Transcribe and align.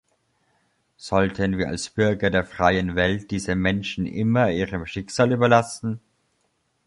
Sollten 0.97 1.59
wir 1.59 1.67
als 1.67 1.91
Bürger 1.91 2.31
der 2.31 2.43
freien 2.43 2.95
Welt 2.95 3.29
diese 3.29 3.53
Menschen 3.53 4.07
immer 4.07 4.49
ihrem 4.49 4.87
Schicksal 4.87 5.31
überlassen? 5.31 5.99